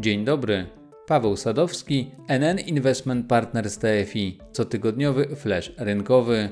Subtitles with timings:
[0.00, 0.66] Dzień dobry.
[1.06, 6.48] Paweł Sadowski, NN Investment Partners TFI, cotygodniowy flash rynkowy.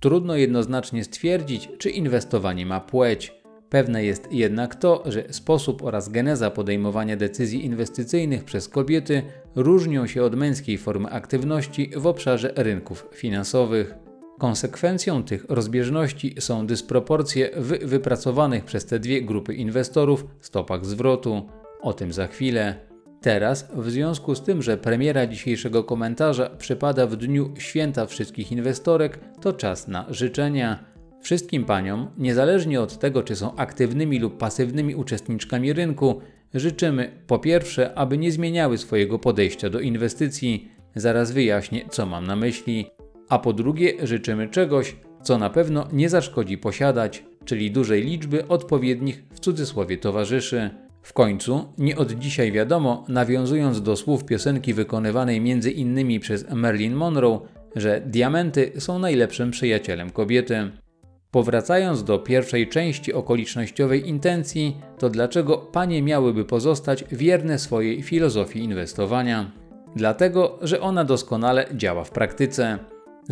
[0.00, 3.34] Trudno jednoznacznie stwierdzić, czy inwestowanie ma płeć.
[3.70, 9.22] Pewne jest jednak to, że sposób oraz geneza podejmowania decyzji inwestycyjnych przez kobiety
[9.54, 13.94] różnią się od męskiej formy aktywności w obszarze rynków finansowych.
[14.38, 21.61] Konsekwencją tych rozbieżności są dysproporcje w wypracowanych przez te dwie grupy inwestorów stopach zwrotu.
[21.82, 22.74] O tym za chwilę.
[23.20, 29.18] Teraz, w związku z tym, że premiera dzisiejszego komentarza przypada w dniu święta wszystkich inwestorek,
[29.40, 30.84] to czas na życzenia.
[31.20, 36.20] Wszystkim paniom, niezależnie od tego, czy są aktywnymi lub pasywnymi uczestniczkami rynku,
[36.54, 42.36] życzymy po pierwsze, aby nie zmieniały swojego podejścia do inwestycji, zaraz wyjaśnię, co mam na
[42.36, 42.86] myśli,
[43.28, 49.24] a po drugie, życzymy czegoś, co na pewno nie zaszkodzi posiadać, czyli dużej liczby odpowiednich
[49.34, 50.70] w cudzysłowie towarzyszy.
[51.02, 56.94] W końcu, nie od dzisiaj wiadomo, nawiązując do słów piosenki wykonywanej między innymi przez Marilyn
[56.94, 57.40] Monroe,
[57.76, 60.70] że diamenty są najlepszym przyjacielem kobiety.
[61.30, 69.50] Powracając do pierwszej części okolicznościowej intencji, to dlaczego panie miałyby pozostać wierne swojej filozofii inwestowania?
[69.96, 72.78] Dlatego, że ona doskonale działa w praktyce.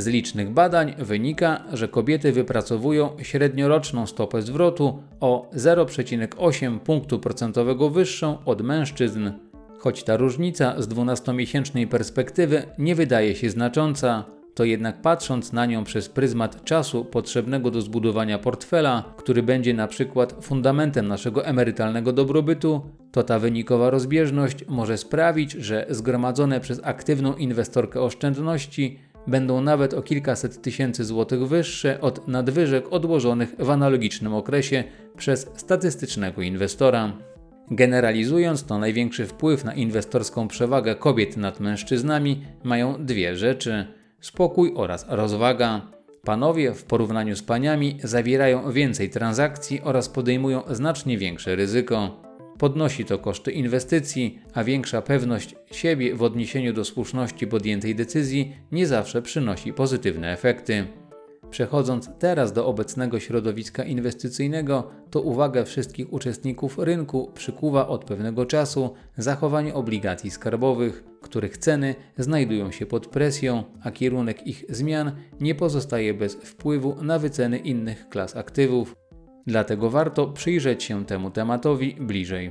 [0.01, 8.39] Z licznych badań wynika, że kobiety wypracowują średnioroczną stopę zwrotu o 0,8 punktu procentowego wyższą
[8.45, 9.31] od mężczyzn.
[9.79, 15.84] Choć ta różnica z 12-miesięcznej perspektywy nie wydaje się znacząca, to jednak patrząc na nią
[15.84, 22.81] przez pryzmat czasu potrzebnego do zbudowania portfela, który będzie na przykład fundamentem naszego emerytalnego dobrobytu,
[23.12, 30.03] to ta wynikowa rozbieżność może sprawić, że zgromadzone przez aktywną inwestorkę oszczędności będą nawet o
[30.03, 34.85] kilkaset tysięcy złotych wyższe od nadwyżek odłożonych w analogicznym okresie
[35.17, 37.13] przez statystycznego inwestora.
[37.71, 43.86] Generalizując, to największy wpływ na inwestorską przewagę kobiet nad mężczyznami mają dwie rzeczy:
[44.20, 45.80] spokój oraz rozwaga.
[46.25, 52.30] Panowie w porównaniu z paniami zawierają więcej transakcji oraz podejmują znacznie większe ryzyko.
[52.61, 58.87] Podnosi to koszty inwestycji, a większa pewność siebie w odniesieniu do słuszności podjętej decyzji nie
[58.87, 60.87] zawsze przynosi pozytywne efekty.
[61.51, 68.95] Przechodząc teraz do obecnego środowiska inwestycyjnego, to uwagę wszystkich uczestników rynku przykuwa od pewnego czasu
[69.17, 76.15] zachowanie obligacji skarbowych, których ceny znajdują się pod presją, a kierunek ich zmian nie pozostaje
[76.15, 78.95] bez wpływu na wyceny innych klas aktywów.
[79.46, 82.51] Dlatego warto przyjrzeć się temu tematowi bliżej.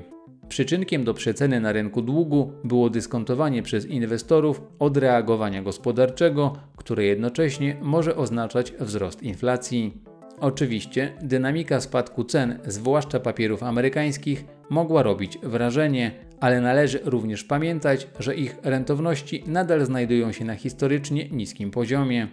[0.49, 8.15] Przyczynkiem do przeceny na rynku długu było dyskontowanie przez inwestorów odreagowania gospodarczego, które jednocześnie może
[8.15, 9.93] oznaczać wzrost inflacji.
[10.39, 18.35] Oczywiście dynamika spadku cen, zwłaszcza papierów amerykańskich, mogła robić wrażenie, ale należy również pamiętać, że
[18.35, 22.27] ich rentowności nadal znajdują się na historycznie niskim poziomie.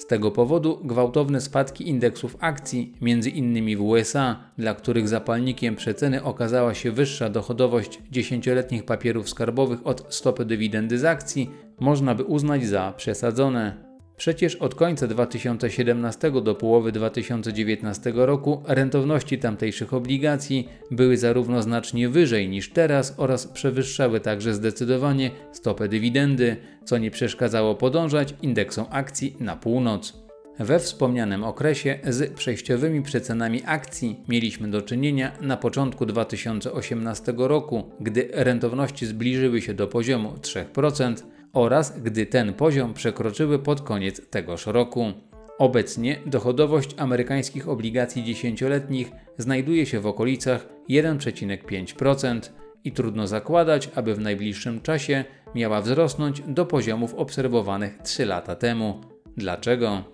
[0.00, 2.94] Z tego powodu gwałtowne spadki indeksów akcji,
[3.34, 10.14] innymi w USA, dla których zapalnikiem przeceny okazała się wyższa dochodowość dziesięcioletnich papierów skarbowych od
[10.14, 11.50] stopy dywidendy z akcji,
[11.80, 13.89] można by uznać za przesadzone.
[14.20, 22.48] Przecież od końca 2017 do połowy 2019 roku rentowności tamtejszych obligacji były zarówno znacznie wyżej
[22.48, 29.56] niż teraz oraz przewyższały także zdecydowanie stopę dywidendy, co nie przeszkadzało podążać indeksom akcji na
[29.56, 30.12] północ.
[30.58, 38.28] We wspomnianym okresie z przejściowymi przecenami akcji mieliśmy do czynienia na początku 2018 roku, gdy
[38.32, 41.14] rentowności zbliżyły się do poziomu 3%,
[41.52, 45.12] oraz gdy ten poziom przekroczyły pod koniec tegoż roku.
[45.58, 52.50] Obecnie dochodowość amerykańskich obligacji dziesięcioletnich znajduje się w okolicach 1,5%
[52.84, 55.24] i trudno zakładać, aby w najbliższym czasie
[55.54, 59.00] miała wzrosnąć do poziomów obserwowanych 3 lata temu.
[59.36, 60.04] Dlaczego?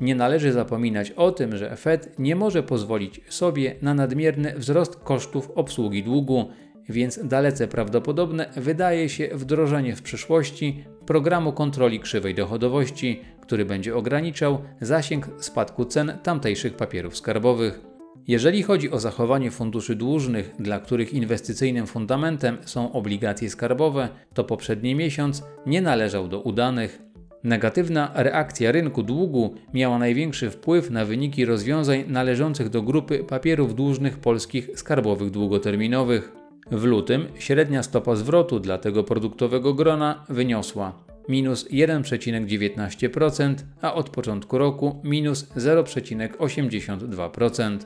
[0.00, 5.50] Nie należy zapominać o tym, że Fed nie może pozwolić sobie na nadmierny wzrost kosztów
[5.50, 6.48] obsługi długu,
[6.88, 14.58] więc dalece prawdopodobne wydaje się wdrożenie w przyszłości programu kontroli krzywej dochodowości, który będzie ograniczał
[14.80, 17.80] zasięg spadku cen tamtejszych papierów skarbowych.
[18.28, 24.94] Jeżeli chodzi o zachowanie funduszy dłużnych, dla których inwestycyjnym fundamentem są obligacje skarbowe, to poprzedni
[24.94, 27.02] miesiąc nie należał do udanych.
[27.44, 34.18] Negatywna reakcja rynku długu miała największy wpływ na wyniki rozwiązań należących do grupy papierów dłużnych
[34.18, 36.43] polskich skarbowych długoterminowych.
[36.70, 44.58] W lutym średnia stopa zwrotu dla tego produktowego grona wyniosła minus 1,19%, a od początku
[44.58, 47.78] roku minus 0,82%.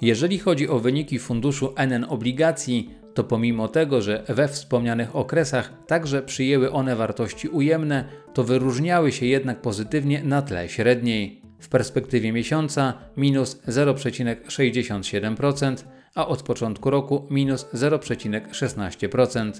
[0.00, 6.22] Jeżeli chodzi o wyniki funduszu NN obligacji, to pomimo tego, że we wspomnianych okresach także
[6.22, 8.04] przyjęły one wartości ujemne,
[8.34, 11.42] to wyróżniały się jednak pozytywnie na tle średniej.
[11.60, 15.76] W perspektywie miesiąca minus 0,67%,
[16.14, 19.52] a od początku roku minus 0,16%.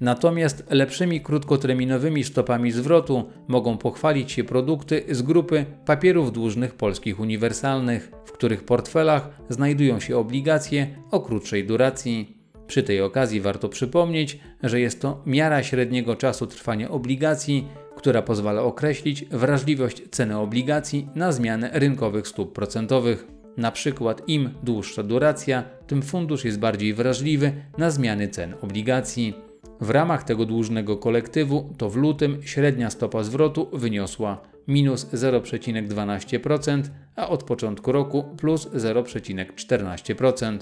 [0.00, 8.12] Natomiast lepszymi krótkoterminowymi stopami zwrotu mogą pochwalić się produkty z grupy papierów dłużnych polskich uniwersalnych,
[8.24, 12.38] w których portfelach znajdują się obligacje o krótszej duracji.
[12.66, 18.62] Przy tej okazji warto przypomnieć, że jest to miara średniego czasu trwania obligacji, która pozwala
[18.62, 23.26] określić wrażliwość ceny obligacji na zmianę rynkowych stóp procentowych.
[23.56, 29.34] Na przykład im dłuższa duracja, tym fundusz jest bardziej wrażliwy na zmiany cen obligacji.
[29.80, 36.82] W ramach tego dłużnego kolektywu to w lutym średnia stopa zwrotu wyniosła minus 0,12%,
[37.16, 40.58] a od początku roku plus 0,14%.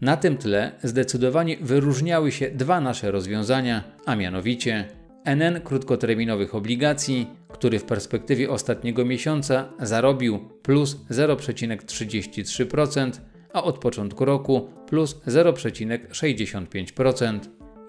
[0.00, 4.88] Na tym tle zdecydowanie wyróżniały się dwa nasze rozwiązania, a mianowicie
[5.24, 13.10] NN krótkoterminowych obligacji, który w perspektywie ostatniego miesiąca zarobił plus 0,33%,
[13.52, 17.38] a od początku roku plus 0,65%.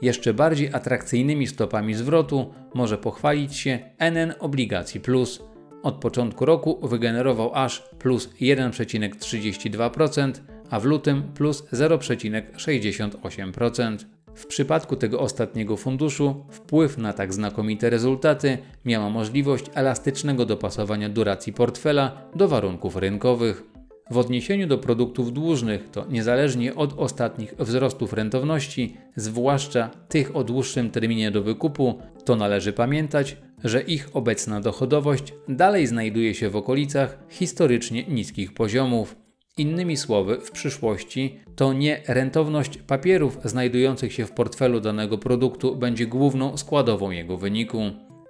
[0.01, 5.43] Jeszcze bardziej atrakcyjnymi stopami zwrotu może pochwalić się NN Obligacji Plus.
[5.83, 10.31] Od początku roku wygenerował aż plus 1,32%,
[10.69, 13.97] a w lutym plus 0,68%.
[14.35, 21.53] W przypadku tego ostatniego funduszu wpływ na tak znakomite rezultaty miała możliwość elastycznego dopasowania duracji
[21.53, 23.72] portfela do warunków rynkowych.
[24.11, 30.91] W odniesieniu do produktów dłużnych, to niezależnie od ostatnich wzrostów rentowności, zwłaszcza tych o dłuższym
[30.91, 37.17] terminie do wykupu, to należy pamiętać, że ich obecna dochodowość dalej znajduje się w okolicach
[37.29, 39.15] historycznie niskich poziomów.
[39.57, 46.07] Innymi słowy, w przyszłości to nie rentowność papierów znajdujących się w portfelu danego produktu będzie
[46.07, 47.81] główną składową jego wyniku.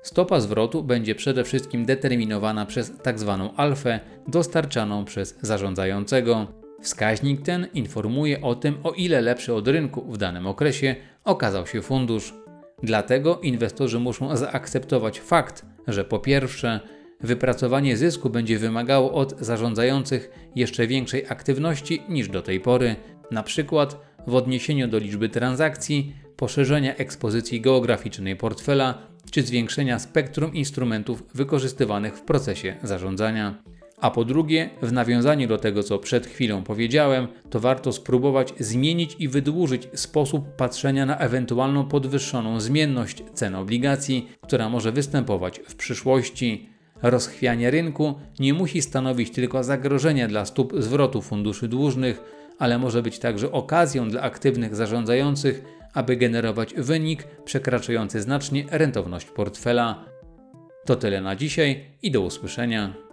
[0.04, 3.40] Stopa zwrotu będzie przede wszystkim determinowana przez tzw.
[3.48, 6.48] Tak alfę dostarczaną przez zarządzającego.
[6.82, 11.82] Wskaźnik ten informuje o tym, o ile lepszy od rynku w danym okresie okazał się
[11.82, 12.34] fundusz.
[12.84, 16.80] Dlatego inwestorzy muszą zaakceptować fakt, że po pierwsze,
[17.22, 22.96] wypracowanie zysku będzie wymagało od zarządzających jeszcze większej aktywności niż do tej pory,
[23.32, 23.98] na przykład
[24.28, 32.22] w odniesieniu do liczby transakcji, poszerzenia ekspozycji geograficznej portfela czy zwiększenia spektrum instrumentów wykorzystywanych w
[32.22, 33.64] procesie zarządzania.
[33.98, 39.16] A po drugie, w nawiązaniu do tego, co przed chwilą powiedziałem, to warto spróbować zmienić
[39.20, 46.70] i wydłużyć sposób patrzenia na ewentualną podwyższoną zmienność cen obligacji, która może występować w przyszłości.
[47.02, 52.22] Rozchwianie rynku nie musi stanowić tylko zagrożenia dla stóp zwrotu funduszy dłużnych,
[52.60, 60.06] ale może być także okazją dla aktywnych zarządzających, aby generować wynik przekraczający znacznie rentowność portfela.
[60.86, 63.12] To tyle na dzisiaj i do usłyszenia.